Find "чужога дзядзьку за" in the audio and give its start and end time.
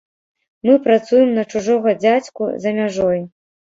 1.55-2.79